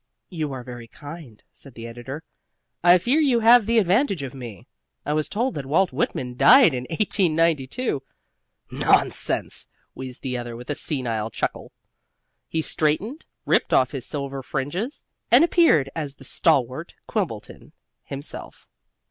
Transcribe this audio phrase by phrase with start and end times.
[0.31, 2.23] "You are very kind," said the editor.
[2.83, 4.65] "I fear you have the advantage of me
[5.05, 8.01] I was told that Walt Whitman died in 1892"
[8.71, 11.71] "Nonsense!" wheezed the other with a senile chuckle.
[12.47, 17.71] He straightened, ripped off his silver fringes, and appeared as the stalwart Quimbleton
[18.03, 18.65] himself.